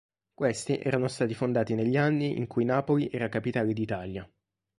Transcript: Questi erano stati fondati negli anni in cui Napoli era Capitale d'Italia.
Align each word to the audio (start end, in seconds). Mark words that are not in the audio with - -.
Questi 0.33 0.79
erano 0.79 1.07
stati 1.07 1.35
fondati 1.35 1.75
negli 1.75 1.95
anni 1.95 2.35
in 2.35 2.47
cui 2.47 2.65
Napoli 2.65 3.07
era 3.11 3.29
Capitale 3.29 3.71
d'Italia. 3.71 4.27